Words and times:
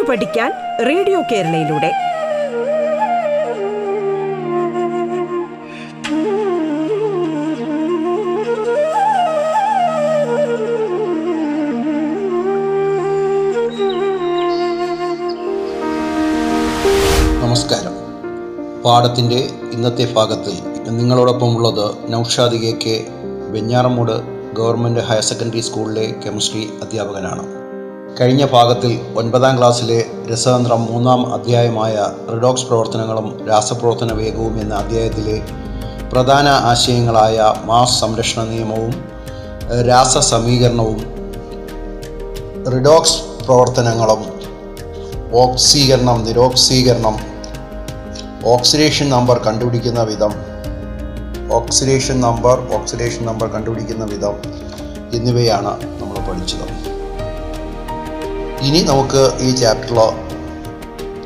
കേട്ടു 0.00 0.10
പഠിക്കാൻ 0.10 0.52
റേഡിയോ 0.88 1.22
കേരളയിലൂടെ. 1.32 1.92
നമസ്കാരം. 17.40 17.94
പാഠത്തിന്റെ 18.82 19.48
ഇന്നത്തെ 19.72 20.12
ഭാഗത്തിൽ 20.14 20.52
നിങ്ങളോടൊപ്പം 20.88 21.56
ഉള്ളത് 21.56 22.12
Naushad 22.12 22.52
K. 22.52 22.78
K 22.86 23.06
Venjaramoodu 23.50 24.22
government 24.56 25.00
higher 25.00 25.22
secondary 25.22 25.60
സ്കൂളിലെ 25.60 26.14
കെമിസ്ട്രി 26.26 26.70
അധ്യാപകനാണ്. 26.82 27.59
കഴിഞ്ഞ 28.18 28.44
ഭാഗത്തിൽ 28.44 29.00
ഒൻപതാം 29.16 29.58
ക്ലാസ്സിലെ 29.58 29.98
രസതന്ത്രം 30.30 30.80
മൂന്നാം 30.86 31.34
അധ്യായമായ 31.34 31.94
റിഡോക്സ് 32.34 32.66
പ്രവർത്തനങ്ങളും 32.66 33.48
രാസപ്രവർത്തന 33.48 34.12
വേഗവും 34.12 34.60
എന്ന 34.60 34.74
അധ്യായത്തിലെ 34.74 35.40
പ്രധാന 36.12 36.48
ആശയങ്ങളായ 36.48 37.54
മാസ് 37.64 38.00
സംരക്ഷണ 38.00 38.42
നിയമവും 38.42 38.94
രാസ 39.86 40.18
സമീകരണവും 40.18 41.00
റിഡോക്സ് 42.72 43.18
പ്രവർത്തനങ്ങളും 43.46 44.22
ഓക്സീകരണം 45.34 46.24
നിരോക്സീകരണം 46.24 47.18
ഓക്സിഡേഷൻ 48.44 49.10
നമ്പർ 49.10 49.38
കണ്ടുപിടിക്കുന്ന 49.38 50.02
വിധം 50.02 50.32
ഓക്സിഡേഷൻ 51.52 52.20
നമ്പർ 52.20 52.58
ഓക്സിഡേഷൻ 52.74 53.26
നമ്പർ 53.26 53.48
കണ്ടുപിടിക്കുന്ന 53.48 54.04
വിധം 54.04 54.36
എന്നിവയാണ് 55.14 55.72
നമ്മൾ 56.00 56.16
പഠിച്ചത്. 56.28 56.99
ഇനി 58.62 58.80
നമുക്ക് 58.82 59.30
ഈ 59.40 59.54
ചാപ്റ്ററിൽ 59.54 59.98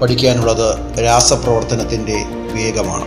പഠിക്കാനുള്ളത് 0.00 0.98
രാസപ്രവർത്തനത്തിന്റെ 1.04 2.18
വേഗമാണ്. 2.54 3.06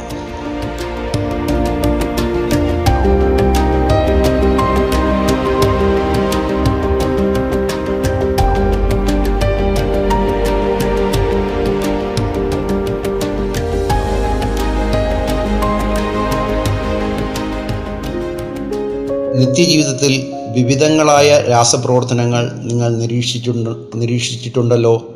നിത്യജീവിതത്തിൽ 19.39 20.13
വിവിധങ്ങളായ 20.53 21.43
രാസപ്രവർത്തനങ്ങൾ 21.49 22.51
നിങ്ങൾ 22.63 22.97
നിരീക്ഷിച്ചിട്ടുണ്ട് 22.97 23.69
നിരീക്ഷിച്ചിട്ടുണ്ടല്ലോ. 23.95 25.11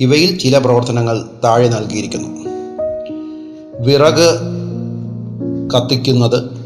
ഇവയിൽ 0.00 0.38
ചില 0.38 0.58
പ്രവർത്തനങ്ങൾ 0.58 1.24
താഴെ 1.44 1.68
നൽകിയിരിക്കുന്നു. 1.68 2.28
വിറക് 3.80 4.38
കത്തിക്കുന്നത് 5.74 6.56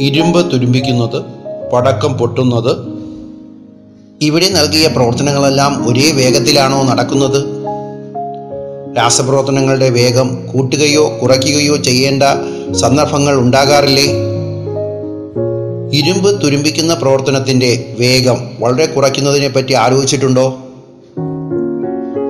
ഇരുമ്പ് 0.00 0.52
തുരുമ്പിക്കുന്നത് 0.52 1.24
പടക്കം 1.72 2.12
പൊട്ടുന്നത് 2.12 2.98
ഇവിടെ 4.22 4.48
നൽകിയ 4.48 4.86
പ്രവർത്തനങ്ങളെല്ലാം 4.86 5.88
ഒരേ 5.88 6.12
വേഗത്തിലാണോ 6.12 6.82
നടക്കുന്നത്? 6.82 7.58
രാസപ്രവർത്തനങ്ങളുടെ 8.96 9.90
വേഗം 9.90 10.46
കൂട്ടുകയോ 10.46 11.18
കുറയ്ക്കുകയോ 11.22 11.76
ചെയ്യേണ്ട 11.76 12.22
സന്ദർഭങ്ങൾ 12.72 13.36
ഉണ്ടാകാറില്ലേ? 13.36 14.27
ഇരുമ്പ് 15.92 16.42
തുരുമ്പിക്കുന്ന 16.42 16.94
പ്രവർത്തനത്തിന്റെ 16.94 17.96
വേഗം 18.00 18.50
വളരെ 18.60 18.86
കുറയ്ക്കുന്നതിനെ 18.86 19.48
പറ്റി 19.48 19.72
ആലോചിച്ചിട്ടുണ്ടോ? 19.72 20.58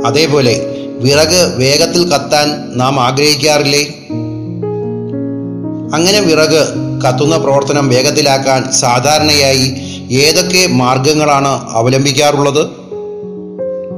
അതേപോലെ 0.06 0.74
വിറക് 0.98 1.54
വേഗത്തിൽ 1.56 2.12
കത്താൻ 2.12 2.78
നാം 2.78 3.00
ആഗ്രഹിക്കാറില്ലേ? 3.00 3.82
അങ്ങനെ 5.94 6.20
വിറക് 6.20 6.68
കത്തുന്ന 7.00 7.36
പ്രവർത്തനം 7.36 7.88
വേഗത്തിലാക്കാൻ 7.88 8.72
സാധാരണയായി 8.72 9.74
ഏതൊക്കെ 10.14 10.66
മാർഗങ്ങളാണ് 10.66 11.68
അവലംബിക്കാറുള്ളത്? 11.70 12.66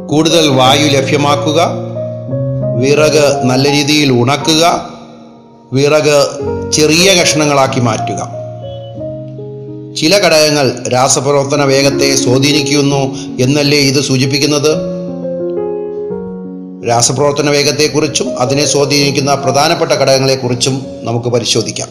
കൂടുതൽ 0.08 0.48
വായു 0.48 0.88
ലഭ്യമാക്കുക 0.88 1.72
വിറക് 2.78 3.40
നല്ല 3.44 3.70
രീതിയിൽ 3.70 4.12
ഉണക്കുക 4.12 4.88
വിറക് 5.72 6.28
ചെറിയ 6.72 7.22
കഷ്ണങ്ങളാക്കി 7.22 7.80
മാറ്റുക. 7.80 8.39
ചില 10.00 10.16
ഘടകങ്ങൾ 10.16 10.88
രാസപ്രവർത്തന 10.88 11.64
വേഗത്തെ 11.64 12.14
സ്വാധീനിക്കുന്നു 12.14 13.14
എന്നല്ലേ 13.40 13.78
ഇത് 13.78 14.00
സൂചിപ്പിക്കുന്നത്? 14.02 14.70
രാസപ്രവർത്തന 16.88 17.50
വേഗത്തെക്കുറിച്ചും 17.50 18.40
അതിനെ 18.40 18.66
സ്വാധീനിക്കുന്ന 18.66 19.34
പ്രധാനപ്പെട്ട 19.34 19.92
ഘടകങ്ങളെക്കുറിച്ചും 19.92 20.86
നമുക്ക് 21.02 21.28
പരിശോധിക്കാം. 21.28 21.88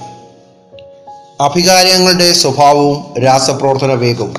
അഭികാരങ്ങളുടെ 1.41 2.33
സ്വഭാവവും 2.33 3.23
രാസപ്രവർത്തന 3.23 3.93
വേഗവും. 3.93 4.33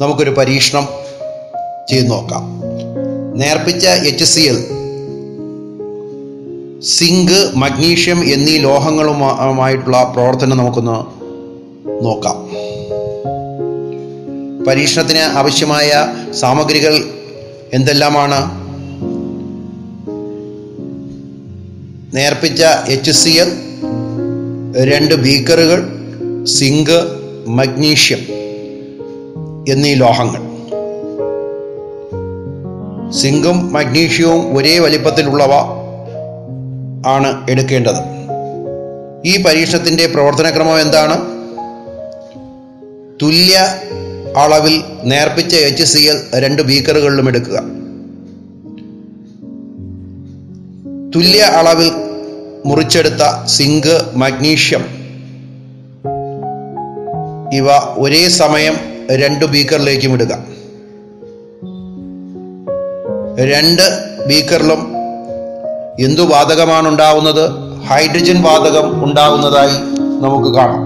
നമുക്കൊരു 0.00 0.30
പരീക്ഷണം 0.30 0.88
ചെയ്തു 1.90 2.06
നോക്കാം. 2.06 2.60
നേർപ്പിച്ച 3.34 3.86
H 3.86 4.24
C 4.24 4.40
L 4.40 4.83
zinc 6.84 7.50
magnesium 7.54 8.24
എന്നീ 8.24 8.58
ലോഹങ്ങളുമായിട്ടുള്ള 8.58 10.12
പ്രവർത്തനം 10.16 10.56
നമുക്കൊന്ന് 10.56 10.96
നോക്കാം. 12.04 12.48
പരീക്ഷണത്തിന് 14.64 15.18
ആവശ്യമായ 15.18 16.06
സാമഗ്രികൾ 16.32 17.04
എന്തെല്ലാമാണ്? 17.72 18.64
നേർപ്പിച്ച 22.16 22.62
എച്ച് 22.88 23.10
സി 23.10 23.30
എൽ 23.30 23.52
രണ്ട് 24.84 25.14
ബീക്കറുകൾ 25.14 25.88
സിങ്ക് 26.44 27.04
മഗ്നീഷ്യം 27.48 28.18
എന്നീ 29.68 29.94
ലോഹങ്ങൾ. 29.94 30.54
സിങ്കും 33.10 33.72
മഗ്നീഷ്യവും 33.72 34.56
ഒരേ 34.56 34.78
വലിപ്പത്തിലുള്ളവ 34.78 35.83
ആണ് 37.04 37.50
എടുക്കേണ്ടത്. 37.50 38.14
ഈ 39.24 39.42
പരീക്ഷണത്തിന്റെ 39.42 40.06
പ്രവർത്തനക്രമം 40.06 40.80
എന്താണ്? 40.80 41.34
തുല്യ 43.22 43.74
അളവിൽ 44.36 44.82
നേർപ്പിച്ച 45.04 45.54
എച്ച് 45.54 45.84
സി 45.84 45.98
എൽ 45.98 46.20
രണ്ട് 46.34 46.62
ബീക്കറുകളിലും 46.62 47.28
എടുക്കുക. 47.28 47.60
തുല്യ 51.14 51.42
അളവിൽ 51.42 51.90
മുറിച്ചെടുത്ത 52.66 53.46
സിങ്ക് 53.46 54.02
മഗ്നീഷ്യം 54.16 55.04
ഇവ 57.52 57.66
ഒരേ 57.98 58.28
സമയം 58.28 58.74
രണ്ട് 59.16 59.44
ബീക്കറിലേക്കും 59.44 60.12
ഇടുക. 60.12 60.44
രണ്ട് 63.38 63.82
ബീക്കറിലും 64.26 64.93
എന്തു 66.00 66.22
വാതകമാണ് 66.22 66.88
ഉണ്ടാവുന്നത് 66.88 67.74
ഹൈഡ്രജൻ 67.84 68.42
വാതകം 68.42 69.04
ഉണ്ടാവുന്നതായി 69.04 69.74
നമുക്ക് 70.20 70.54
കാണാം. 70.54 70.84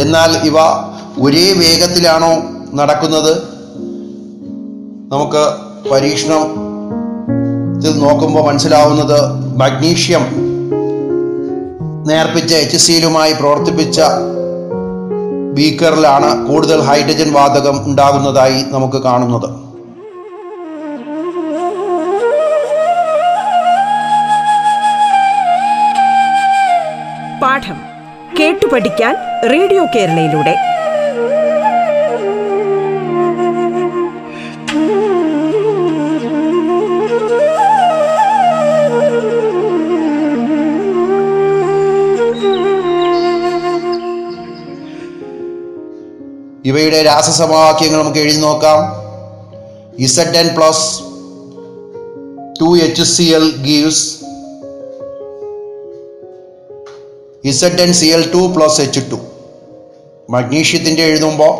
എന്നാൽ 0.00 0.46
ഇവ 0.46 0.54
ഒരേ 1.18 1.52
വേഗത്തിലാണോ 1.52 2.42
നടക്കുന്നത്? 2.74 3.42
നമുക്ക് 5.12 5.52
പരീക്ഷണത്തിൽ 5.90 7.98
നോക്കുമ്പോൾ 7.98 8.46
മനസ്സിലാവുന്നത് 8.46 9.56
മഗ്നീഷ്യം 9.56 10.22
നേർപ്പിച്ച 12.08 12.54
എച്ച് 12.54 12.76
സിയിലുമായി 12.76 13.32
പ്രവർത്തിപ്പിച്ച 13.32 14.00
ബീക്കറിലാണ് 15.54 16.46
കൂടുതൽ 16.46 16.80
ഹൈഡ്രജൻ 16.80 17.32
വാതകം 17.32 17.86
ഉണ്ടാകുന്നതായി 17.86 18.64
നമുക്ക് 18.68 18.96
കാണുന്നത്. 18.96 19.71
പാഠം 27.62 27.78
കേട്ടു 28.38 28.66
പഠിക്കാൻ 28.66 29.14
റേഡിയോ 29.52 29.82
കേരളയിലൂടെ. 29.94 30.54
ഇവയുടെ 46.64 47.02
രാസസമവാക്യങ്ങൾ 47.02 47.98
നമുക്ക് 48.02 48.18
എഴുതി 48.18 48.40
നോക്കാം. 48.40 48.80
Z 49.98 50.38
N 50.42 50.48
plus 50.56 50.86
two 52.60 52.68
H 52.86 53.02
C 53.14 53.24
L 53.38 53.46
gives 53.66 54.04
Z 57.44 57.82
N 57.82 57.92
C 57.92 58.06
L 58.06 58.30
two 58.30 58.52
plus 58.56 58.80
H 58.80 59.00
two 59.10 59.18
മഗ്നീഷ്യത്തിന്റെ 60.30 61.02
എഴുതുമ്പോൾ 61.02 61.52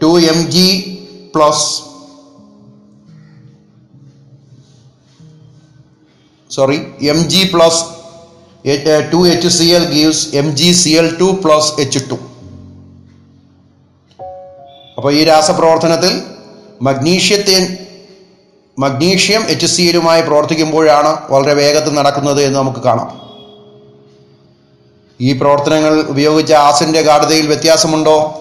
two 0.00 0.18
M 0.18 0.50
G 0.50 0.68
plus 1.34 1.66
sorry 6.50 6.76
M 7.08 7.28
G 7.28 7.44
plus 7.44 7.84
two 9.12 9.26
H 9.26 9.48
C 9.48 9.64
L 9.64 9.84
gives 9.92 10.36
M 10.36 10.56
G 10.56 10.72
C 10.72 10.90
L 10.90 11.16
two 11.20 11.30
plus 11.44 11.80
H 11.80 12.10
two 12.10 12.14
അപ്പോൾ 14.96 15.12
ഈ 15.12 15.24
രാസപ്രവർത്തനത്തിൽ 15.24 16.22
മഗ്നീഷ്യത്തിൻ 16.82 17.62
magnesium 18.78 19.42
H 19.48 19.66
C 19.66 19.82
എല്ലുമായി 19.82 20.22
പ്രവർത്തിക്കുമ്പോഴാണ് 20.22 21.32
വളരെ 21.32 21.54
വേഗത്തിൽ 21.54 21.94
നടക്കുന്നത് 21.94 22.42
എന്ന് 22.42 22.58
നമുക്ക് 22.58 22.80
കാണാം. 22.80 23.27
ഈ 25.20 25.38
പ്രവർത്തനങ്ങൾ 25.38 26.00
ഉപയോഗിച്ച 26.00 26.52
ആസിന്റെ 26.52 27.02
ഗാഠതയിൽ 27.02 27.46
വ്യത്യാസമുണ്ടോ? 27.46 28.34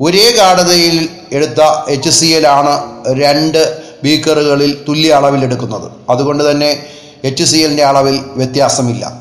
ഒരേ 0.00 0.32
ഗാഠതയിൽ 0.36 1.08
എടുത്ത 1.32 1.60
എച്ച് 1.88 2.10
സി 2.10 2.26
എൽ 2.26 2.46
ആണ് 2.48 3.04
രണ്ട് 3.22 3.82
ബീക്കറുകളിൽ 4.04 4.84
തുല്യ 4.88 5.12
അളവിൽ 5.12 5.44
എടുക്കുന്നത്. 5.44 5.92
അതുകൊണ്ട് 6.08 6.50
തന്നെ 6.50 6.86
എച്ച് 7.24 7.44
സി 7.44 7.56
എല്ലിന്റെ 7.56 7.84
അളവിൽ 7.84 8.20
വ്യത്യാസമില്ല. 8.36 9.12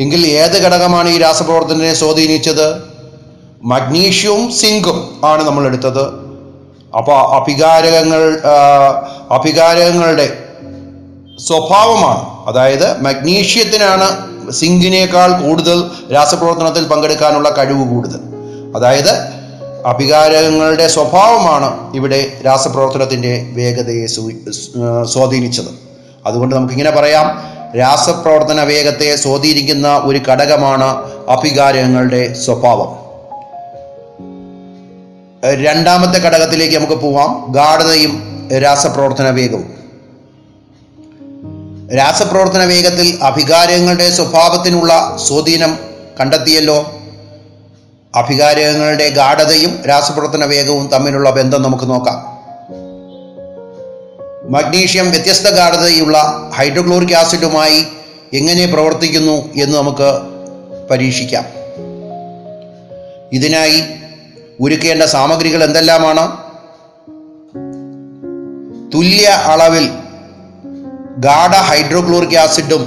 എങ്കിൽ 0.00 0.26
ഏത് 0.26 0.62
ഘടകമാണ് 0.62 1.08
ഈ 1.08 1.18
രാസപ്രവർത്തനത്തെ 1.18 1.94
സ്വാധീനിച്ചത്? 1.94 2.82
മഗ്നീഷ്യവും 3.62 4.52
സിങ്കും 4.52 5.20
ആണ് 5.24 5.46
നമ്മൾ 5.46 5.66
എടുത്തത്. 5.66 6.04
അപ്പോൾ 6.96 7.34
അഭികാരകങ്ങൾ 7.34 8.40
അഭികാരകങ്ങളുടെ 9.30 10.38
സ്വഭാവമാണ്. 11.38 12.46
അതായത് 12.46 13.02
മഗ്നീഷ്യത്തിനാണ് 13.02 14.33
സിങ്കിനേക്കാൾ 14.50 15.42
കൂടുതൽ 15.42 15.90
രാസപ്രവർത്തനത്തിൽ 16.14 16.84
പങ്കെടുക്കാനുള്ള 16.88 17.50
കഴിവ് 17.50 17.88
കൂടുതൽ. 17.88 18.20
അതായത് 18.76 19.44
അഭികാരങ്ങളുടെ 19.86 20.88
സ്വഭാവമാണ് 20.88 21.96
ഇവിടെ 21.96 22.32
രാസപ്രവർത്തനത്തിന്റെ 22.46 23.46
വേഗതയെ 23.52 24.06
സ്വാധീനിച്ചത്. 25.04 25.68
അതുകൊണ്ട് 26.26 26.54
നമുക്കിങ്ങനെ 26.54 26.90
പറയാം 26.90 27.54
രാസപ്രവർത്തന 27.78 28.62
വേഗത്തെ 28.62 29.16
സ്വാധീനിക്കുന്ന 29.16 30.00
ഒരു 30.04 30.20
ഘടകമാണ് 30.28 30.84
അഭികാരങ്ങളുടെ 31.28 32.32
സ്വഭാവം. 32.32 33.04
രണ്ടാമത്തെ 35.64 36.18
ഘടകത്തിലേക്ക് 36.18 36.74
നമുക്ക് 36.74 37.02
പോവാം 37.02 37.52
ഗാഠതയും 37.52 38.12
രാസപ്രവർത്തന 38.62 39.30
വേഗവും. 39.30 39.83
രാസപ്രവർത്തന 41.96 42.64
വേഗത്തിൽ 42.64 43.18
അഭികാരങ്ങളുടെ 43.22 44.10
സ്വഭാവത്തിനുള്ള 44.10 45.16
സ്വാധീനം 45.28 45.78
കണ്ടെത്തിയല്ലോ. 46.20 46.92
അഭികാരങ്ങളുടെ 48.14 49.08
ഗാഠതയും 49.08 49.82
രാസപ്രവർത്തന 49.88 50.44
വേഗവും 50.44 50.86
തമ്മിലുള്ള 50.86 51.30
ബന്ധം 51.30 51.62
നമുക്ക് 51.62 51.90
നോക്കാം. 51.90 52.34
മഗ്നീഷ്യം 54.52 55.10
വ്യത്യസ്ത 55.10 55.46
ഗാഠതയുള്ള 55.46 56.50
ഹൈഡ്രോക്ലോറിക് 56.54 57.14
ആസിഡുമായി 57.14 57.86
എങ്ങനെ 58.32 58.66
പ്രവർത്തിക്കുന്നു 58.66 59.54
എന്ന് 59.62 59.76
നമുക്ക് 59.76 60.20
പരീക്ഷിക്കാം. 60.90 61.44
ഇതിനായി 63.32 63.84
ഉരുക്കേണ്ട 64.60 65.02
സാമഗ്രികൾ 65.02 65.64
എന്തെല്ലാമാണ്? 65.64 66.36
തുല്യ 68.94 69.26
അളവിൽ 69.26 69.90
ഗാഢ 71.18 71.50
ഹൈഡ്രോക്ലോറിക് 71.50 72.36
ആസിഡും 72.36 72.82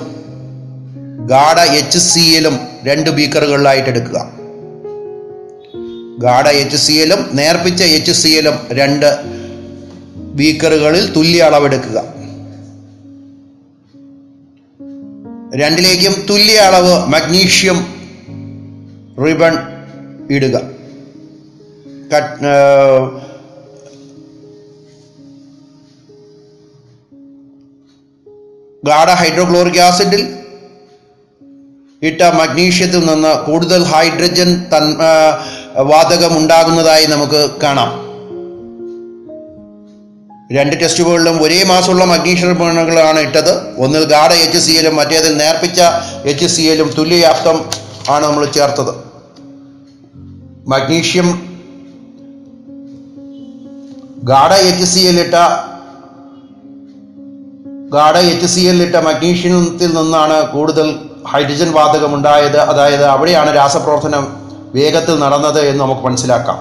ഗാഢ 1.27 1.59
എച്ച് 1.59 1.97
സി 1.97 2.19
എല്ലും 2.19 2.59
രണ്ട് 2.83 3.09
ബീക്കറുകളിലായിട്ട് 3.09 3.89
എടുക്കുക. 3.89 4.31
ഗാഢ 6.19 6.47
എച്ച് 6.47 6.77
സി 6.77 6.91
എല്ലും 6.91 7.29
നേർപ്പിച്ച 7.33 7.83
എച്ച് 7.83 8.11
സി 8.11 8.27
എല്ലും 8.27 8.53
രണ്ട് 8.71 9.17
ബീക്കറുകളിൽ 10.17 11.13
തുല്യ 11.13 11.43
അളവെടുക്കുക. 11.43 12.03
രണ്ടിലേക്കും 15.55 16.25
തുല്യ 16.29 16.57
അളവ് 16.57 17.07
മഗ്നീഷ്യം 17.07 17.87
റിബൺ 19.25 19.57
ഇടുക. 20.31 20.61
ഗാഢ 28.87 29.09
ഹൈഡ്രോക്ലോറിക് 29.19 29.79
ആസിഡിൽ 29.81 30.23
ഇട്ട 32.01 32.21
മഗ്നീഷ്യത്തിൽ 32.39 33.01
നിന്ന് 33.05 33.31
കൂടുതൽ 33.45 33.83
ഹൈഡ്രജൻ 33.83 34.49
തൻ 34.73 34.83
വാതകം 35.91 36.33
ഉണ്ടാകുന്നതായി 36.37 37.05
നമുക്ക് 37.05 37.39
കാണാം. 37.63 37.89
രണ്ട് 40.55 40.75
ടെസ്റ്റുകളിലും 40.81 41.37
ഒരേ 41.43 41.63
മാസമുള്ള 41.63 42.05
മഗ്നീഷ്യ 42.05 42.51
ഇട്ടത്. 43.27 43.53
ഒന്നിൽ 43.83 44.03
ഗാഢ 44.13 44.31
എച്ച് 44.45 44.59
സി 44.65 44.71
എല്ലും 44.71 44.95
മറ്റേതിൽ 44.95 45.33
നേർപ്പിച്ച 45.37 45.79
എച്ച് 46.31 46.47
സി 46.55 46.61
എല്ലും 46.61 46.89
തുല്യയാപ്തം 46.97 47.57
ആണ് 48.09 48.23
നമ്മൾ 48.25 48.45
ചേർത്തത്. 48.57 48.93
മഗ്നീഷ്യം 50.73 51.27
ഗാഢ 54.31 54.53
എച്ച് 54.69 54.87
സി 54.93 54.99
എൽ 54.99 55.19
ഗാഢ 57.93 58.17
എച്ച് 58.17 58.45
സി 58.45 58.61
എൽ 58.61 58.83
ഇട്ട 58.83 58.95
മഗ്നീഷ്യത്തിൽ 58.95 59.91
നിന്നാണ് 59.97 60.51
കൂടുതൽ 60.51 60.87
ഹൈഡ്രജൻ 61.25 61.73
വാതകം 61.73 62.13
ഉണ്ടായത് 62.13 62.57
അതായത് 62.57 63.03
അവിടെയാണ് 63.03 63.55
രാസപ്രവർത്തനം 63.55 64.23
വേഗത്തിൽ 64.75 65.19
നടന്നത് 65.19 65.59
എന്ന് 65.59 65.83
നമുക്ക് 65.83 66.01
മനസ്സിലാക്കാം. 66.01 66.57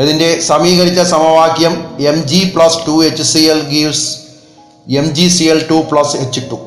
ഇതിന്റെ 0.00 0.40
സമീകരിച്ച 0.40 1.00
സമവാക്യം 1.00 1.74
M 2.00 2.22
G 2.26 2.52
plus 2.54 2.78
two 2.86 3.04
H 3.04 3.22
C 3.22 3.38
L 3.38 3.60
gives 3.68 4.06
M 4.98 5.04
G 5.14 5.28
C 5.28 5.44
L 5.44 5.60
two 5.70 5.74
plus 5.90 6.16
H 6.16 6.40
two 6.50 6.58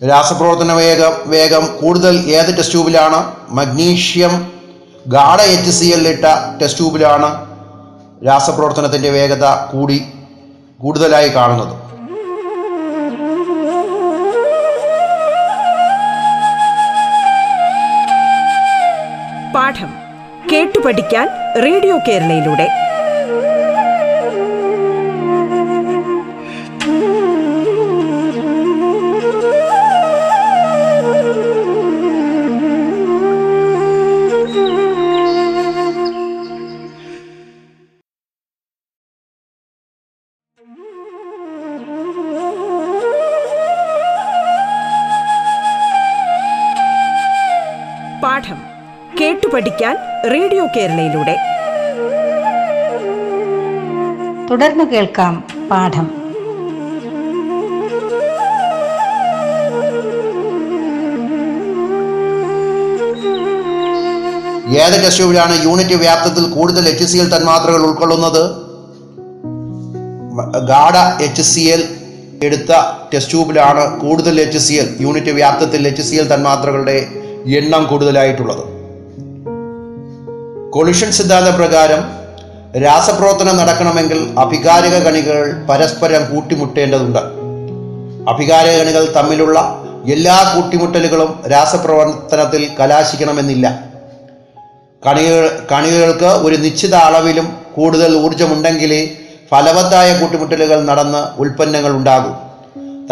രാസപ്രവർത്തന 0.00 0.72
വേഗം 0.72 1.14
വേഗം 1.26 1.66
കൂടുതൽ 1.80 2.14
ഏത് 2.30 2.56
ടെസ്റ്റ് 2.56 2.72
ട്യൂബിലാണ് 2.72 3.18
മഗ്നീഷ്യം 3.50 4.34
ഗാഢ 5.06 5.40
എച്ച് 5.40 5.70
സി 5.70 5.86
എൽ 5.86 6.08
ഇട്ട 6.08 6.24
ടെസ്റ്റ് 6.60 6.78
ട്യൂബിലാണ് 6.78 7.47
രാസപ്രവർത്തനത്തിന്റെ 8.26 9.10
വേഗത 9.10 9.44
കൂടി 9.44 10.12
കൂടുതലായി 10.80 11.28
കാണുന്നത്. 11.28 11.88
പാഠം 19.54 19.90
കേട്ടു 20.52 20.78
പഠിക്കാൻ 20.78 21.28
റേഡിയോ 21.62 21.98
കേരളയിലൂടെ. 22.08 22.77
പാഠം 48.38 48.58
കേട്ടു 49.20 49.46
പഠിക്കാൻ 49.46 49.94
റേഡിയോ 50.32 50.66
കേരളയിലൂടെ. 50.66 51.34
തുടർന്ന് 54.50 54.84
കേൾക്കാം 54.84 55.44
പാഠം. 55.70 56.06
ഏത് 64.76 65.06
കശുവിലാണ് 65.06 65.64
യൂണിറ്റ് 65.64 65.94
വ്യാപ്തത്തിൽ 65.94 66.50
കൂടുതൽ 66.50 66.88
എച്ച് 66.88 67.04
സി 67.04 67.18
എൽ 67.18 67.36
തന്മാത്രകൾ 67.36 67.82
ഉൾക്കൊള്ളുന്നത്? 67.82 68.42
ഗാഡ 70.68 70.68
ഗാഢ 70.68 71.22
എച്ച് 71.22 71.42
സി 71.42 71.60
എൽ 71.60 71.88
എടുത്ത 72.42 72.72
ടെസ്റ്റ് 73.14 73.32
ട്യൂബിലാണ് 73.32 74.00
കൂടുതൽ 74.00 74.40
എച്ച് 74.40 74.58
സി 74.58 74.74
എൽ 74.74 74.96
യൂണിറ്റ് 75.00 75.30
വ്യാപ്തത്തിൽ 75.30 75.88
എച്ച് 75.88 76.02
സി 76.02 76.16
എൽ 76.16 76.34
തന്മാത്രകളുടെ 76.34 77.17
എണ്ണം 77.56 77.86
കൂടുതലായിട്ടുള്ളത്. 77.86 78.78
കൊളിഷൻ 80.70 81.10
സിദ്ധാന്ത 81.10 81.48
പ്രകാരം 81.48 82.18
രാസപ്രവർത്തനം 82.82 83.56
നടക്കണമെങ്കിൽ 83.56 84.34
അഭികാരിക 84.38 84.98
കണികൾ 84.98 85.66
പരസ്പരം 85.70 86.34
കൂട്ടിമുട്ടേണ്ടതുണ്ട്. 86.34 87.18
അഭികാരിക 88.30 88.78
കണികൾ 88.78 89.12
തമ്മിലുള്ള 89.16 89.84
എല്ലാ 90.12 90.52
കൂട്ടിമുട്ടലുകളും 90.56 91.42
രാസപ്രവർത്തനത്തിൽ 91.52 92.68
കലാശിക്കണമെന്നില്ല. 92.80 93.80
കണികൾ 95.06 95.66
കണികൾക്ക് 95.72 96.24
ഒരു 96.24 96.56
നിശ്ചിത 96.56 96.94
അളവിലും 96.94 97.56
കൂടുതൽ 97.76 98.16
ഊർജമുണ്ടെങ്കിലേ 98.16 99.10
ഫലവത്തായ 99.50 100.18
കൂട്ടിമുട്ടലുകൾ 100.18 100.84
നടന്ന് 100.84 101.40
ഉൽപ്പന്നങ്ങൾ 101.40 101.90
ഉണ്ടാകും. 101.90 102.36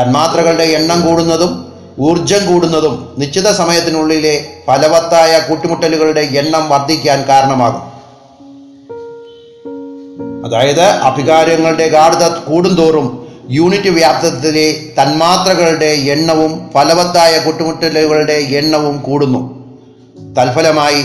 തന്മാത്രകളുടെ 0.02 0.64
എണ്ണം 0.64 1.06
കൂടുന്നതും 1.06 1.65
ഊർജം 2.00 2.46
കൂടുന്നതും 2.46 3.14
നിശ്ചിത 3.18 3.52
സമയത്തിനുള്ളിലെ 3.52 4.46
ഫലവത്തായ 4.66 5.40
കൂട്ടിമുട്ടലുകളുടെ 5.48 6.20
എണ്ണം 6.20 6.68
വർദ്ധിക്കാൻ 6.68 7.22
കാരണമാകും. 7.22 7.96
അതായത് 10.46 10.82
അഭികാരങ്ങളുടെ 10.82 11.88
ഗാഢത 11.88 12.28
കൂടുന്തോറും 12.28 13.26
യൂണിറ്റ് 13.50 13.88
വ്യാപ്തത്തിലെ 13.88 14.92
തന്മാത്രകളുടെ 15.02 15.86
എണ്ണവും 15.86 16.70
ഫലവത്തായ 16.74 17.38
കൂട്ടുമുട്ടലുകളുടെ 17.38 18.32
എണ്ണവും 18.32 19.00
കൂടുന്നു. 19.00 19.56
തൽഫലമായി 20.38 21.04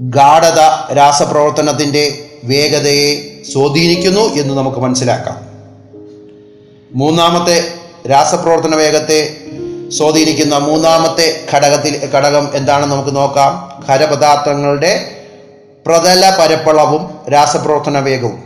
ഗാഠത 0.00 0.92
രാസപ്രവർത്തനത്തിന്റെ 0.96 2.24
വേഗതയെ 2.44 3.42
സ്വാധീനിക്കുന്നു 3.52 4.20
എന്ന് 4.20 4.54
നമുക്ക് 4.54 4.78
മനസ്സിലാക്കാം. 4.78 5.46
മൂന്നാമത്തെ 6.92 7.64
രാസപ്രവർത്തന 8.10 8.74
വേഗത്തെ 8.74 9.36
സ്വാധീനിക്കുന്ന 9.88 10.58
മൂന്നാമത്തെ 10.58 11.46
ഘടകത്തിൽ 11.54 12.10
ഘടകം 12.14 12.50
എന്താണെന്ന് 12.54 12.96
നമുക്ക് 12.96 13.16
നോക്കാം. 13.16 13.72
ഖരപദാർത്ഥങ്ങളുടെ 13.88 15.10
പ്രതല 15.86 16.36
പരപ്പളവും 16.40 17.10
രാസപ്രവർത്തന 17.32 17.98
വേഗവും. 17.98 18.42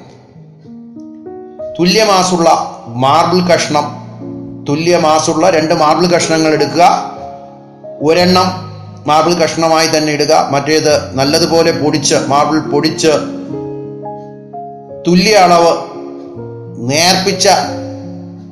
തുല്യമാസുള്ള 1.78 2.48
മാർബിൾ 2.86 3.40
കഷ്ണം 3.40 4.00
തുല്യമാസുള്ള 4.68 5.50
രണ്ട് 5.50 5.74
മാർബിൾ 5.74 6.06
കഷ്ണങ്ങൾ 6.06 6.52
എടുക്കുക. 6.52 7.12
ഒരെണ്ണം 8.02 8.48
മാർബിൾ 9.06 9.34
കഷ്ണമായി 9.34 9.86
തന്നെ 9.86 10.12
ഇടുക. 10.12 10.48
മറ്റേത് 10.50 11.14
നല്ലതുപോലെ 11.14 11.72
പൊടിച്ച് 11.72 12.14
മാർബിൾ 12.26 12.58
പൊടിച്ച് 12.58 13.12
തുല്യ 15.06 15.34
അളവ് 15.36 15.72
നേർപ്പിച്ച 16.90 17.48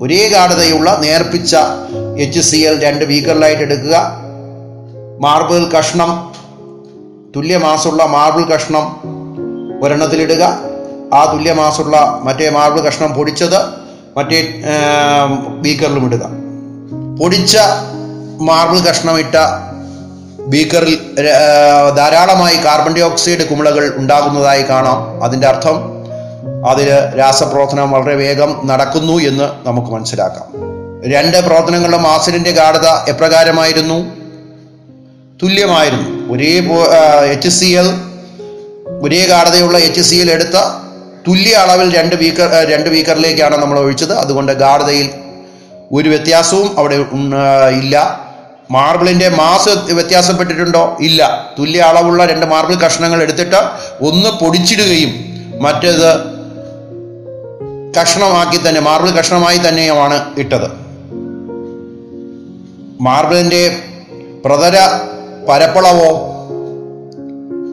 ഒരേ 0.03 0.29
ഗാഠതയുള്ള 0.29 0.99
നേർപ്പിച്ച 1.03 1.57
എച്ച് 2.19 2.41
സി 2.41 2.57
എൽ 2.57 2.83
രണ്ട് 2.83 3.05
വീക്കറിലായിട്ട് 3.05 3.63
എടുക്കുക. 3.63 3.97
മാർബിൾ 5.21 5.79
കഷ്ണം 5.79 6.11
തുല്യമാസുള്ള 7.37 8.07
മാർബിൾ 8.07 8.43
കഷ്ണം 8.55 8.85
ഒരെണ്ണത്തിലിടുക 9.83 10.45
ആ 11.15 11.33
തുല്യമാസുള്ള 11.33 12.21
മറ്റേ 12.25 12.51
മാർബിൾ 12.51 12.81
കഷ്ണം 12.81 13.15
പൊടിച്ചത് 13.15 13.61
മറ്റേ 14.17 14.39
ബീക്കറിലും 15.63 16.07
ഇടുക. 16.07 16.25
പൊടിച്ച 17.21 17.57
മാർബിൾ 18.41 18.79
കഷ്ണം 18.81 19.19
ഇട്ട 19.19 19.37
ബീക്കറിൽ 20.53 20.99
ധാരാളമായി 21.97 22.57
കാർബൺ 22.57 22.95
ഡൈ 22.95 23.01
ഓക്സൈഡ് 23.01 23.49
കുമിളകൾ 23.49 23.95
ഉണ്ടാകുന്നതായി 23.97 24.63
കാണാം. 24.63 25.25
അതിന്റെ 25.25 25.47
അർത്ഥം 25.47 25.98
അതിൽ 26.67 27.19
രാസപ്രവർത്തനം 27.19 27.91
വളരെ 27.91 28.15
വേഗം 28.15 28.61
നടക്കുന്നു 28.65 29.13
എന്ന് 29.13 29.69
നമുക്ക് 29.69 29.89
മനസ്സിലാക്കാം. 29.89 30.69
രണ്ട് 31.13 31.47
പ്രവർത്തനങ്ങളിലും 31.47 32.07
ആസിഡിന്റെ 32.07 32.51
ഗാഠത 32.51 33.11
എപ്രകാരമായിരുന്നു? 33.11 34.05
തുല്യമായിരുന്നു. 35.43 36.35
ഒരേ 36.35 36.69
എച്ച് 37.31 37.49
സി 37.49 37.65
എൽ 37.65 37.87
ഒരേ 39.03 39.27
ഗാഠതയുള്ള 39.27 39.79
എച്ച് 39.79 40.01
സി 40.01 40.17
എൽ 40.17 40.31
എടുത്ത 40.31 40.59
തുല്യ 41.29 41.55
അളവിൽ 41.55 41.97
രണ്ട് 41.97 42.17
വീക്കർ 42.17 42.51
രണ്ട് 42.69 42.91
വീക്കറിലേക്കാണ് 42.91 43.57
നമ്മൾ 43.57 43.79
ഒഴിച്ചത്. 43.79 44.13
അതുകൊണ്ട് 44.13 44.53
ഗാഠതയിൽ 44.53 45.11
ഒരു 45.93 46.09
വ്യത്യാസവും 46.09 46.79
അവിടെ 46.79 46.95
ഇല്ല. 47.71 48.21
മാർബിളിന്റെ 48.71 49.29
മാസ് 49.29 49.93
വ്യത്യാസപ്പെട്ടിട്ടുണ്ടോ? 49.93 50.97
ഇല്ല. 51.01 51.51
തുല്യ 51.59 51.81
അളവുള്ള 51.81 52.25
രണ്ട് 52.25 52.47
മാർബിൾ 52.47 52.75
കഷ്ണങ്ങൾ 52.75 53.23
എടുത്തിട്ട് 53.23 53.57
ഒന്ന് 54.01 54.45
പൊടിച്ചിടുകയും 54.45 55.29
മറ്റേത് 55.63 56.38
കഷ്ണമാക്കി 57.97 58.69
തന്നെ 58.69 58.81
മാർബിൾ 58.81 59.11
കഷ്ണമായി 59.11 59.59
തന്നെയുമാണ് 59.59 60.35
ഇട്ടത്. 60.39 60.69
മാർബിളിന്റെ 63.01 63.77
പ്രതര 64.45 64.77
പരപ്പളവോ 65.49 66.11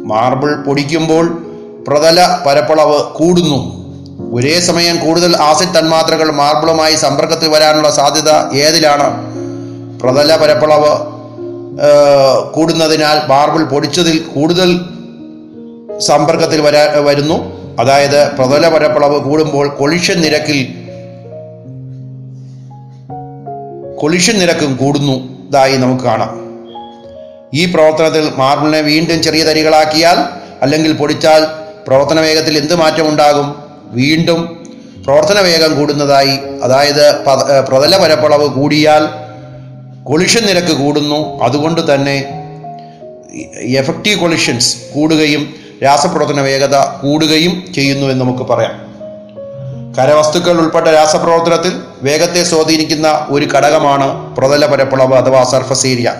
മാർബിൾ 0.05 0.55
പൊടിക്കുമ്പോൾ 0.55 1.25
പ്രതല 1.87 2.37
പരപ്പളവ് 2.47 3.03
കൂടുന്നു. 3.13 3.85
ഒരേ 4.33 4.59
സമയം 4.59 5.05
കൂടുതൽ 5.05 5.37
ആസിഡ് 5.41 5.79
തന്മാത്രകൾ 5.79 6.31
മാർബിളുമായി 6.31 6.95
സമ്പർക്കത്തിൽ 6.95 7.49
വരാനുള്ള 7.49 7.91
സാധ്യത 7.91 8.57
ഏതിലാണ്? 8.57 9.35
പ്രതല 9.99 10.35
പരപ്പളവ് 10.35 11.15
കൂടുന്നതിനാൽ 12.53 13.21
മാർബിൾ 13.29 13.63
പൊടിച്ചതിൽ 13.63 14.17
കൂടുതൽ 14.35 14.81
സമ്പർക്കത്തിൽ 15.99 16.61
വരാ 16.61 16.83
വരുന്നു. 16.95 17.54
അതായത് 17.79 18.31
പ്രതല 18.35 18.67
പരപ്പളവ് 18.67 19.19
കൂടുമ്പോൾ 19.19 19.67
കൊളിഷൻ 19.67 20.21
നിരക്കിൽ 20.21 20.59
കൊളിഷൻ 23.97 24.39
നിരക്കും 24.39 24.75
കൂടുന്നു 24.75 25.47
ഇതായി 25.47 25.77
നമുക്ക് 25.77 26.03
കാണാം. 26.03 26.31
ഈ 27.53 27.65
പ്രവർത്തനത്തിൽ 27.65 28.31
മാർബിളിനെ 28.35 28.81
വീണ്ടും 28.81 29.23
ചെറിയ 29.23 29.43
തരികളാക്കിയാൽ 29.43 30.17
അല്ലെങ്കിൽ 30.61 30.93
പൊടിച്ചാൽ 30.93 31.41
പ്രവർത്തന 31.87 32.19
വേഗത്തിൽ 32.19 32.57
എന്ത് 32.57 32.75
മാറ്റം 32.75 33.09
ഉണ്ടാകും? 33.09 33.55
വീണ്ടും 33.99 34.39
പ്രവർത്തന 35.05 35.39
വേഗം 35.39 35.79
കൂടുന്നതായി 35.79 36.39
അതായത് 36.63 37.03
പ്രതല 37.69 37.97
പരപ്പളവ് 37.97 38.47
കൂടിയാൽ 38.47 39.03
കൊളിഷൻ 40.03 40.43
നിരക്ക് 40.45 40.73
കൂടുന്നു. 40.73 41.19
അതുകൊണ്ട് 41.43 41.93
തന്നെ 41.93 42.17
എഫക്റ്റീവ് 43.81 44.19
കൊളിഷൻസ് 44.19 44.77
കൂടുകയും 44.95 45.64
രാസപ്രവർത്തന 45.83 46.41
വേഗത 46.41 46.75
കൂടുകയും 46.75 47.73
ചെയ്യുന്നു 47.73 48.07
എന്ന് 48.07 48.25
നമുക്ക് 48.25 48.43
പറയാം. 48.43 48.85
കരവസ്തുക്കൾ 49.97 50.59
ഉൾപ്പെട്ട 50.61 50.87
രാസപ്രവർത്തനത്തിൽ 50.87 51.81
വേഗത്തെ 52.01 52.43
സ്വാധീനിക്കുന്ന 52.43 53.27
ഒരു 53.29 53.45
ഘടകമാണ് 53.45 54.35
പ്രതല 54.35 54.65
പരപ്പളവ് 54.65 55.13
അഥവാ 55.13 55.43
സർഫസ് 55.43 55.87
ഏരിയ 55.87 56.13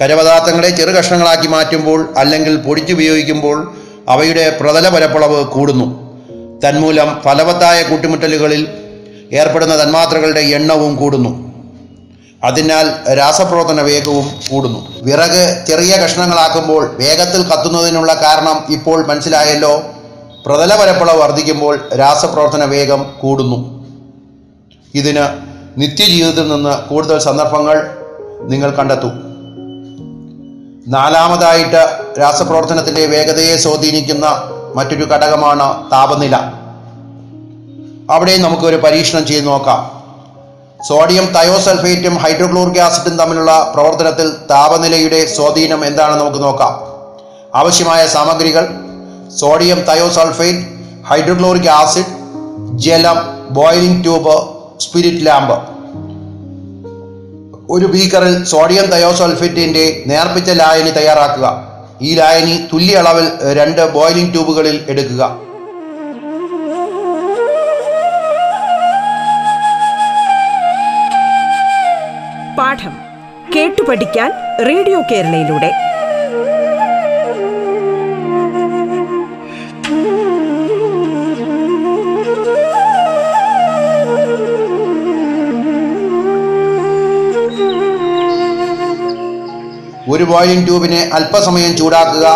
കരപദാർത്ഥങ്ങളെ 0.00 0.70
ചെറു 0.70 0.90
കഷ്ണങ്ങളാക്കി 0.90 1.46
മാറ്റുമ്പോൾ 1.46 2.14
അല്ലെങ്കിൽ 2.16 2.56
പൊടിച്ചുപയോഗിക്കുമ്പോൾ 2.56 3.74
അവയുടെ 4.08 4.58
പ്രതല 4.60 4.88
പരപ്പളവ് 4.88 5.44
കൂടുന്നു. 5.44 6.08
തന്മൂലം 6.66 7.20
ഫലവത്തായ 7.24 7.82
കൂട്ടിമുട്ടലുകളിൽ 7.82 8.68
ഏർപ്പെടുന്ന 9.32 9.82
തന്മാത്രകളുടെ 9.82 10.40
എണ്ണവും 10.40 10.96
കൂടുന്നു. 10.96 11.47
അതിനാൽ 12.44 13.16
രാസപ്രവർത്തന 13.18 13.80
വേഗവും 13.80 14.30
കൂടുന്നു. 14.50 14.92
വിറക് 15.02 15.64
ചെറിയ 15.68 15.96
കഷ്ണങ്ങളാക്കുമ്പോൾ 15.96 16.96
വേഗത്തിൽ 16.98 17.42
കത്തുന്നതിനുള്ള 17.42 18.14
കാരണം 18.14 18.64
ഇപ്പോൾ 18.70 19.06
മനസ്സിലായല്ലോ. 19.06 19.82
പ്രതല 20.46 20.74
വർദ്ധിക്കുമ്പോൾ 21.12 21.88
രാസപ്രവർത്തന 21.98 22.64
വേഗം 22.64 23.14
കൂടുന്നു. 23.20 23.86
ഇതിന് 24.94 25.22
നിത്യജീവിതത്തിൽ 25.78 26.48
നിന്ന് 26.48 26.88
കൂടുതൽ 26.88 27.18
സന്ദർഭങ്ങൾ 27.18 27.96
നിങ്ങൾ 28.40 28.70
കണ്ടെത്തും. 28.70 29.12
നാലാമതായിട്ട് 30.88 32.04
രാസപ്രവർത്തനത്തിന്റെ 32.20 33.06
വേഗതയെ 33.06 33.56
സ്വാധീനിക്കുന്ന 33.56 34.42
മറ്റൊരു 34.74 35.04
ഘടകമാണ് 35.04 35.90
താപനില. 35.92 36.36
അവിടെയും 38.10 38.42
നമുക്കൊരു 38.42 38.76
പരീക്ഷണം 38.76 39.26
ചെയ്ത് 39.26 39.46
നോക്കാം. 39.46 39.97
സോഡിയം 40.86 41.24
തയോസൾഫേറ്റും 41.26 42.16
ഹൈഡ്രോക്ലോറിക് 42.16 42.80
ആസിഡും 42.80 43.16
തമ്മിലുള്ള 43.18 43.72
പ്രവർത്തനത്തിൽ 43.74 44.28
താപനിലയുടെ 44.50 45.26
സ്വാധീനം 45.26 45.86
എന്താണെന്ന് 45.86 46.24
നമുക്ക് 46.24 46.42
നോക്കാം. 46.42 46.72
ആവശ്യമായ 47.54 48.06
സാമഗ്രികൾ 48.06 48.68
സോഡിയം 49.36 49.80
തയോസൾഫേറ്റ് 49.80 50.58
ഹൈഡ്രോക്ലോറിക് 51.10 51.68
ആസിഡ് 51.68 52.14
ജലം 52.78 53.18
ബോയിലിംഗ് 53.50 54.04
ട്യൂബ് 54.04 54.36
സ്പിരിറ്റ് 54.80 55.26
ലാമ്പ്. 55.26 55.56
ഒരു 57.70 57.86
ബീക്കറിൽ 57.86 58.44
സോഡിയം 58.44 58.86
തയോസൾഫേറ്റിന്റെ 58.86 60.02
നേർപ്പിച്ച 60.06 60.50
ലായനി 60.50 60.90
തയ്യാറാക്കുക. 60.90 61.64
ഈ 62.02 62.14
ലായനി 62.14 62.68
തുല്യ 62.72 62.96
അളവിൽ 62.96 63.28
രണ്ട് 63.52 63.92
ബോയിലിംഗ് 63.92 64.32
ട്യൂബുകളിൽ 64.32 64.84
എടുക്കുക. 64.88 65.47
പാഠം 72.58 72.94
കേട്ടു 73.56 73.82
പഠിക്കാൻ 73.82 74.30
റേഡിയോ 74.68 75.00
കേരളയിലൂടെ. 75.00 75.70
ഒരു 90.12 90.24
ബോയിലിംഗ് 90.24 90.66
ട്യൂബിനെ 90.66 91.10
അല്പസമയം 91.14 91.76
ചൂടാക്കുക. 91.76 92.26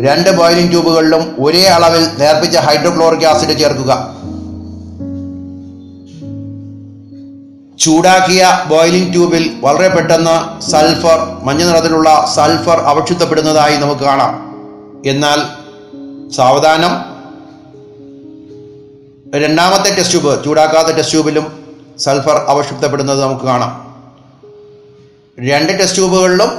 രണ്ട് 0.00 0.30
ബോയിലിംഗ് 0.36 0.70
ട്യൂബുകളിലും 0.70 1.36
ഒരേ 1.38 1.64
അളവിൽ 1.64 2.04
നേർപ്പിച്ച 2.18 2.56
ഹൈഡ്രോക്ലോറിക് 2.56 3.26
ആസിഡ് 3.26 3.58
ചേർക്കുക. 3.58 4.17
ചൂടാക്കിയ 7.80 8.44
ബോയിലിംഗ് 8.68 9.12
ട്യൂബിൽ 9.12 9.58
വളരെ 9.60 9.88
പെട്ടെന്ന് 9.88 10.60
സൾഫർ 10.70 11.18
മഞ്ഞ 11.42 11.64
നിറത്തിലുള്ള 11.64 12.28
സൾഫർ 12.34 12.78
അവക്ഷിപ്തപ്പെടുന്നതായി 12.92 13.76
നമുക്ക് 13.76 14.00
കാണാം. 14.00 14.32
എന്നാൽ 15.06 15.38
സാവധാനം. 16.30 16.92
രണ്ടാമത്തെ 19.40 19.96
ടെസ്റ്റ് 19.96 20.18
ട്യൂബ് 20.18 20.44
ചൂടാക്കാത്ത 20.44 20.88
ടെസ്റ്റ് 20.88 21.12
ട്യൂബിലും 21.12 21.46
സൾഫർ 21.98 22.44
അവക്ഷിപ്തപ്പെടുന്നത് 22.48 23.22
നമുക്ക് 23.22 23.44
കാണാം. 23.44 23.72
രണ്ട് 25.40 25.72
ടെസ്റ്റ് 25.78 25.96
ട്യൂബുകളിലും 25.96 26.50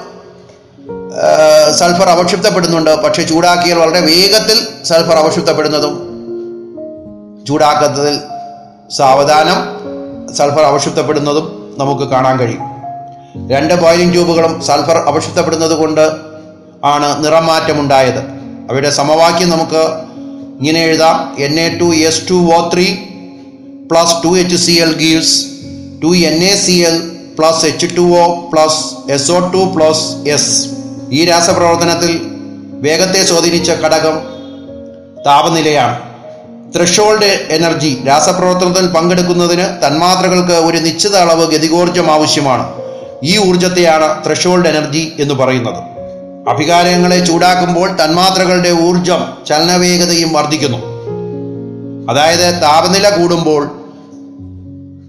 സൾഫർ 1.80 2.10
അവക്ഷിപ്തപ്പെടുന്നുണ്ട് 2.10 2.96
പക്ഷേ 3.04 3.24
ചൂടാക്കിയാൽ 3.24 3.78
വളരെ 3.80 4.00
വേഗത്തിൽ 4.00 4.68
സൾഫർ 4.84 5.18
അവക്ഷിപ്തപ്പെടുന്നതും 5.18 5.96
ചൂടാക്കുന്നതിൽ 7.48 8.20
സാവധാനം. 8.98 9.89
സൾഫർ 10.38 10.62
അവശുദ്ധപ്പെടുന്നതും 10.62 11.76
നമുക്ക് 11.78 12.04
കാണാൻ 12.10 12.40
കഴിയും. 12.40 12.66
രണ്ട് 13.50 13.74
ബോയിലിംഗ് 13.74 14.14
ട്യൂബുകളും 14.14 14.62
സൾഫർ 14.62 14.98
അവശുദ്ധപ്പെടുന്നത് 14.98 15.72
കൊണ്ട് 15.72 16.12
ആണ് 16.86 17.26
നിറം 17.26 17.46
മാറ്റമുണ്ടായത് 17.46 18.20
അവയുടെ 18.70 18.90
സമവാക്യം 18.90 19.50
നമുക്ക് 19.50 19.84
ഇങ്ങനെ 20.60 20.80
എഴുതാം. 20.84 21.36
N 21.40 21.60
A 21.60 21.80
two 21.80 21.96
S 21.96 22.30
two 22.30 22.34
O 22.34 22.70
three 22.74 22.88
plus 23.92 24.24
two 24.24 24.40
H 24.40 24.56
C 24.56 24.72
L 24.72 24.94
gives 24.94 25.46
two 26.04 26.08
N 26.08 26.44
A 26.44 26.56
C 26.56 26.72
L 26.72 26.98
plus 27.40 27.66
H 27.66 27.88
two 27.98 28.02
O 28.02 28.26
plus 28.54 29.12
S 29.12 29.32
O 29.32 29.40
two 29.40 29.62
plus 29.76 30.30
S 30.30 30.70
ഈ 31.12 31.26
രാസപ്രവർത്തനത്തിൽ 31.26 32.12
വേഗത്തെ 32.82 33.26
സ്വാധീനിച്ച 33.26 33.72
ഘടകം 33.72 34.18
താപനിലയാണ്. 35.26 35.96
ത്രഷോൾഡ് 36.76 37.48
എനർജി 37.50 38.04
രാസപ്രവർത്തനത്തിൽ 38.08 38.88
പങ്കെടുക്കുന്നതിന് 38.88 39.66
തന്മാത്രകൾക്ക് 39.86 40.52
ഒരു 40.52 40.78
നിശ്ചിത 40.78 41.16
അളവ് 41.16 41.52
ഗതികോർജം 41.52 42.12
ആവശ്യമാണ്. 42.12 42.66
ഈ 43.24 43.38
ഊർജത്തെയാണ് 43.38 44.26
ത്രഷോൾഡ് 44.26 44.68
എനർജി 44.68 45.12
എന്ന് 45.20 45.34
പറയുന്നത്. 45.34 45.80
അഭികാരങ്ങളെ 46.50 47.26
ചൂടാക്കുമ്പോൾ 47.26 47.90
തന്മാത്രകളുടെ 48.04 48.72
ഊർജം 48.72 49.22
ചലനവേഗതയും 49.48 50.34
വർദ്ധിക്കുന്നു. 50.34 50.78
അതായത് 52.12 52.62
താപനില 52.62 53.10
കൂടുമ്പോൾ 53.10 53.64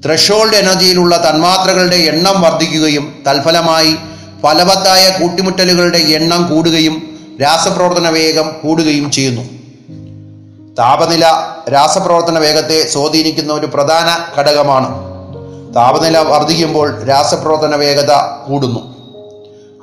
ത്രഷോൾഡ് 0.05 0.57
എനർജിയിലുള്ള 0.57 1.31
തന്മാത്രകളുടെ 1.31 1.97
എണ്ണം 1.97 2.41
വർദ്ധിക്കുകയും 2.41 3.15
തൽഫലമായി 3.29 3.97
ഫലവത്തായ 4.43 5.05
കൂട്ടിമുട്ടലുകളുടെ 5.21 5.99
എണ്ണം 5.99 6.49
കൂടുകയും 6.49 7.19
രാസപ്രവർത്തന 7.43 8.09
വേഗം 8.09 8.51
കൂടുകയും 8.63 9.11
ചെയ്യുന്നു. 9.11 9.43
താപനില 10.79 11.27
രാസപ്രവർത്തന 11.73 12.39
വേഗത്തെ 12.39 12.89
സ്വാധീനിക്കുന്ന 12.89 13.53
ഒരു 13.53 13.67
പ്രധാന 13.67 14.39
ഘടകമാണ്. 14.41 14.89
താപനില 15.75 16.19
വർദ്ധിക്കുമ്പോൾ 16.19 17.05
രാസപ്രവർത്തന 17.05 17.77
വേഗത 17.77 18.13
കൂടുന്നു. 18.49 18.81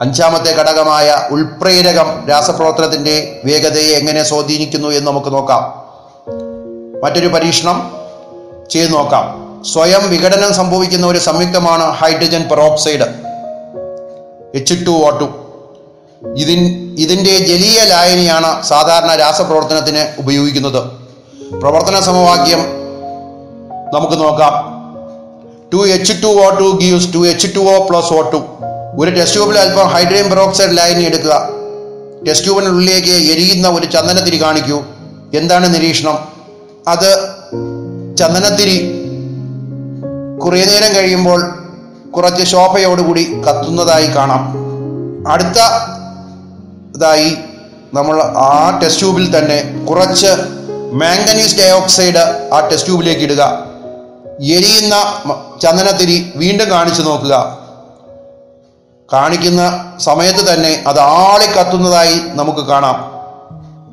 അഞ്ചാമത്തെ 0.02 0.52
ഘടകമായ 0.52 1.28
ഉൾപ്രേരകം 1.32 2.28
രാസപ്രവർത്തനത്തിന്റെ 2.30 3.42
വേഗതയെ 3.46 3.98
എങ്ങനെ 3.98 4.24
സ്വാധീനിക്കുന്നു 4.24 4.88
എന്ന് 4.88 5.12
നമുക്ക് 5.12 5.34
നോക്കാം. 5.34 5.64
മറ്റൊരു 7.04 7.28
പരീക്ഷണം 7.28 7.96
ചെയ്തു 8.70 8.92
നോക്കാം. 8.92 9.48
സ്വയം 9.66 10.10
വിഘടനം 10.10 10.54
സംഭവിക്കുന്ന 10.54 11.08
ഒരു 11.08 11.18
സംയുക്തമാണ് 11.18 11.84
hydrogen 11.84 12.48
peroxide. 12.48 13.06
H 14.56 14.86
two 14.86 14.92
O 14.92 15.10
two 15.10 15.30
ഇതിൻ 16.38 16.96
ഇതിന്റെ 17.00 17.38
ജലീയ 17.38 17.80
ലായനിയാണ് 17.84 18.64
സാധാരണ 18.64 19.16
രാസപ്രവർത്തനത്തിന് 19.16 20.22
ഉപയോഗിക്കുന്നത്. 20.22 20.92
പ്രവർത്തന 21.62 22.00
സമവാക്യം 22.00 22.60
നമുക്ക് 23.94 24.14
നോക്കാം. 24.14 24.78
Two 25.74 25.88
H 25.88 26.14
two 26.24 26.28
O 26.28 26.50
two 26.50 26.78
gives 26.82 27.14
two 27.14 27.28
H 27.28 27.56
two 27.56 27.60
O 27.60 27.88
plus 27.90 28.14
O 28.14 28.30
two 28.30 28.44
ഒരു 29.00 29.12
ടെസ്റ്റ് 29.12 29.38
ട്യൂബിൽ 29.38 29.58
അല്പം 29.58 29.88
ഹൈഡ്രജൻ 29.88 30.30
പെറോക്സൈഡ് 30.30 30.78
ലായനി 30.78 31.04
എടുക്കുക. 31.04 31.50
ടെസ്റ്റ് 32.28 32.48
ട്യൂബിനുള്ളിലേക്ക് 32.48 33.32
എരിയുന്ന 33.32 33.68
ഒരു 33.68 33.86
ചന്ദനത്തിരി 33.86 34.42
കാണിക്കൂ. 34.42 34.84
എന്താണ് 35.34 35.76
നിരീക്ഷണം? 35.76 36.18
അത് 36.88 37.30
ചന്ദനത്തിരി 38.18 38.92
കുറേ 40.44 40.66
നേരം 40.66 40.96
കഴിയുമ്പോൾ 40.96 41.60
കുറച്ച് 42.16 42.44
ശോഭയോടുകൂടി 42.44 43.34
കത്തുന്നതായി 43.34 44.08
കാണാം. 44.08 44.54
അടുത്ത 45.32 45.58
ഇതായി 46.96 47.38
നമ്മൾ 47.94 48.22
ആ 48.22 48.80
ടെസ്റ്റ് 48.84 49.02
ട്യൂബിൽ 49.02 49.38
തന്നെ 49.38 49.86
കുറച്ച് 49.90 50.32
മാംഗനീസ് 50.94 51.58
ഡയോക്സൈഡ് 51.58 52.50
ആ 52.54 52.60
ടെസ്റ്റ് 52.60 52.86
ട്യൂബിലേക്ക് 52.86 53.22
ഇടുക. 53.22 53.44
എരിയുന്ന 54.42 54.96
ചന്ദനത്തിരി 55.62 56.34
വീണ്ടും 56.36 56.70
കാണിച്ചു 56.70 57.02
നോക്കുക. 57.02 57.58
കാണിക്കുന്ന 59.14 59.62
സമയത്ത് 60.00 60.54
തന്നെ 60.54 60.84
അത് 60.88 61.00
ആളി 61.00 61.46
കത്തുന്നതായി 61.46 62.22
നമുക്ക് 62.28 62.60
കാണാം. 62.60 62.98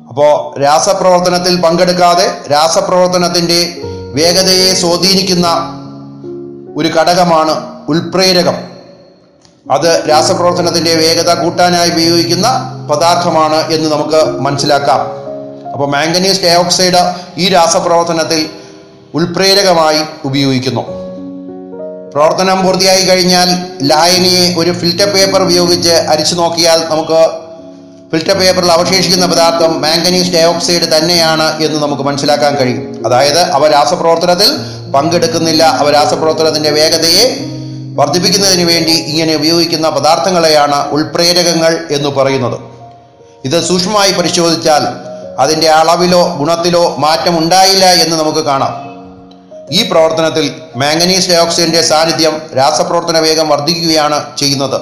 അപ്പോൾ 0.09 0.61
രാസപ്രവർത്തനത്തിൽ 0.63 1.61
പങ്കെടുക്കാതെ 1.61 2.37
രാസപ്രവർത്തനത്തിന്റെ 2.51 3.81
വേഗതയെ 4.15 4.73
സ്വാധീനിക്കുന്ന 4.73 5.47
ഒരു 6.77 6.87
ഘടകമാണ് 6.87 7.53
ഉൾപ്രേരകം 7.89 8.74
അത് 9.71 10.09
രാസപ്രവർത്തനത്തിന്റെ 10.09 10.95
വേഗത 10.95 11.33
കൂട്ടാനായി 11.33 11.89
ഉപയോഗിക്കുന്ന 11.89 12.47
പദാർത്ഥമാണ് 12.91 13.73
എന്ന് 13.73 13.91
നമുക്ക് 13.91 14.39
മനസ്സിലാക്കാം. 14.39 14.99
അപ്പോൾ 15.71 15.87
മാംഗനീസ് 15.87 16.41
ഡയോക്സൈഡ് 16.41 17.13
ഈ 17.37 17.49
രാസപ്രവർത്തനത്തിൽ 17.49 18.49
ഉൽപ്രേരകമായി 19.13 20.01
ഉപയോഗിക്കുന്നു. 20.25 20.81
പ്രവർത്തനം 22.13 22.63
പൂർത്തിയായി 22.63 23.01
കഴിഞ്ഞാൽ 23.01 23.49
ലായനിയെ 23.83 24.55
ഒരു 24.57 24.71
ഫിൽറ്റർ 24.71 25.09
പേപ്പർ 25.09 25.41
ഉപയോഗിച്ച് 25.41 25.89
അരിച്ചു 25.89 26.35
നോക്കിയാൽ 26.35 26.85
നമുക്ക് 26.89 27.29
ഫിൽറ്റർ 28.11 28.39
പേപ്പറിൽ 28.39 28.71
അവശേഷിക്കുന്ന 28.71 29.25
പദാർത്ഥം 29.25 29.81
മാംഗനീസ് 29.81 30.33
ഡയോക്സൈഡ് 30.33 30.97
തന്നെയാണ് 30.97 31.63
എന്ന് 31.63 31.83
നമുക്ക് 31.83 32.03
മനസ്സിലാക്കാൻ 32.03 32.55
കഴിയും. 32.55 33.03
അതായത് 33.05 33.39
അവ 33.39 33.67
രാസപ്രവർത്തനത്തിൽ 33.67 34.47
പങ്കെടുക്കുന്നില്ല. 34.91 35.63
അവ 35.63 35.91
രാസപ്രവർത്തനത്തിന്റെ 35.91 36.71
വേഗതയെ 36.71 37.55
വർദ്ധിപ്പിക്കുന്നതിന് 37.95 38.63
വേണ്ടി 38.63 38.91
ഇങ്ങനെ 38.91 39.35
ഉപയോഗിക്കുന്ന 39.35 39.89
പദാർത്ഥങ്ങളെയാണ് 39.89 40.89
ഉൾപ്രേരകങ്ങൾ 40.89 41.87
എന്ന് 41.91 42.09
പറയുന്നത്. 42.09 42.59
ഇത് 43.45 43.65
സൂക്ഷ്മമായി 43.65 44.11
പരിശോധിച്ചാൽ 44.11 44.87
അതിന്റെ 45.39 45.69
അളവിലോ 45.69 46.35
ഗുണത്തിലോ 46.37 46.95
മാറ്റം 46.97 47.37
ഉണ്ടായില്ല 47.37 47.85
എന്ന് 47.85 48.17
നമുക്ക് 48.17 48.39
കാണാം. 48.39 48.85
ഈ 49.71 49.89
പ്രവർത്തനത്തിൽ 49.89 50.55
മാംഗനീസ് 50.75 51.29
ഡയോക്സൈഡിന്റെ 51.29 51.81
സാന്നിധ്യം 51.81 52.41
രാസപ്രവർത്തന 52.57 53.19
വേഗം 53.19 53.49
വർദ്ധിക്കുകയാണ് 53.49 54.37
ചെയ്യുന്നത്. 54.37 54.81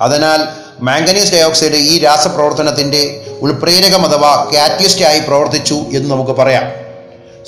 അതിനാൽ 0.00 0.48
മാംഗനീസ് 0.82 1.32
ഡയോക്സൈഡ് 1.32 1.72
ഈ 1.72 1.98
രാസപ്രവർത്തനത്തിന്റെ 1.98 3.26
ഉൾപ്രേരകം 3.40 4.06
അഥവാ 4.06 4.48
കാറ്റലിസ്റ്റായി 4.54 5.18
പ്രവർത്തിച്ചു 5.18 5.74
എന്ന് 5.74 6.10
നമുക്ക് 6.10 6.30
പറയാം. 6.30 6.62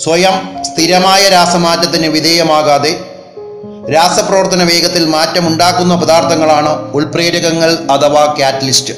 സ്വയം 0.04 0.64
സ്ഥിരമായ 0.64 1.28
രാസമാറ്റത്തിന് 1.28 2.06
വിധേയമാകാതെ 2.06 3.07
രാസപ്രവർത്തന 3.94 4.62
വേഗത്തിൽ 4.62 5.04
മാറ്റമുണ്ടാക്കുന്ന 5.06 5.94
പദാർത്ഥങ്ങളാണ് 5.94 6.92
ഉൾപ്രേരകങ്ങൾ 6.92 7.70
അഥവാ 7.90 8.34
കാറ്റലിസ്റ്റ്. 8.40 8.94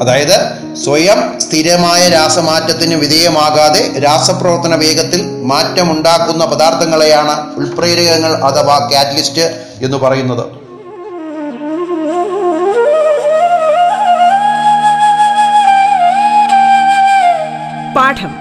അതായത് 0.00 0.36
സ്വയം 0.74 1.40
സ്ഥിരമായ 1.40 2.08
രാസമാറ്റത്തിന് 2.08 2.94
വിധേയമാകാതെ 2.94 3.98
രാസപ്രവർത്തന 3.98 4.74
വേഗത്തിൽ 4.74 5.22
മാറ്റമുണ്ടാക്കുന്ന 5.42 6.44
പദാർത്ഥങ്ങളെയാണ് 6.44 7.56
ഉൾപ്രേരകങ്ങൾ 7.56 8.32
അഥവാ 8.44 8.90
കാറ്റലിസ്റ്റ് 8.92 9.46
എന്ന് 9.82 9.96
പറയുന്നത്. 9.96 10.44
പാഠം 17.96 18.32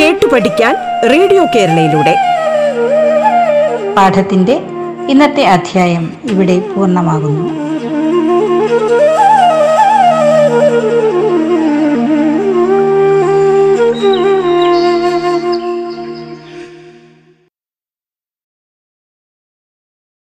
കേട്ടു 0.00 0.26
പഠിക്കാൻ 0.26 0.76
റേഡിയോ 1.10 1.44
കേരളയിലൂടെ. 1.56 2.31
പാഠത്തിന്റെ 3.96 4.54
ഇന്നത്തെ 5.08 5.44
അധ്യായം 5.46 6.04
ഇവിടെ 6.30 6.58
പൂർണമാകുന്നു. 6.58 7.46